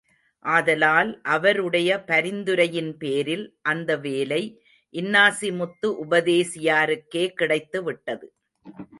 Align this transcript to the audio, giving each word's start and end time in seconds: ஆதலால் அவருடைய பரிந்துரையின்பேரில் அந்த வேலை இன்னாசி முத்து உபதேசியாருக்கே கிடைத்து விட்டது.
ஆதலால் 0.45 1.21
அவருடைய 1.21 1.89
பரிந்துரையின்பேரில் 2.07 3.45
அந்த 3.61 3.97
வேலை 3.97 4.41
இன்னாசி 4.93 5.49
முத்து 5.55 5.89
உபதேசியாருக்கே 6.05 7.27
கிடைத்து 7.33 7.83
விட்டது. 7.83 8.27